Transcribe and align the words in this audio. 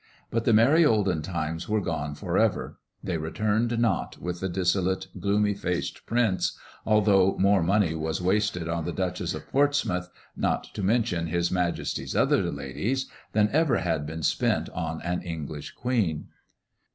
But 0.31 0.45
the 0.45 0.51
merry 0.53 0.83
olden 0.83 1.21
times 1.21 1.69
were 1.69 1.79
gone 1.79 2.15
for 2.15 2.35
ever; 2.35 2.79
they 3.03 3.17
returned 3.17 3.77
not 3.77 4.17
with 4.19 4.39
the 4.39 4.49
dissolute, 4.49 5.05
gloomy 5.19 5.53
faced 5.53 6.07
prince, 6.07 6.57
although 6.87 7.37
more 7.37 7.61
money 7.61 7.93
was 7.93 8.19
wasted 8.19 8.67
on 8.67 8.85
the 8.85 8.93
Duchess 8.93 9.35
of 9.35 9.47
Portsmouth 9.51 10.09
not 10.35 10.63
to 10.73 10.81
mention 10.81 11.27
His 11.27 11.51
Majesty's 11.51 12.15
other 12.15 12.41
ladies 12.49 13.11
than 13.33 13.49
ever 13.49 13.77
had 13.77 14.07
been 14.07 14.23
spent 14.23 14.69
on 14.71 15.03
an 15.03 15.21
English 15.21 15.73
queen. 15.73 16.29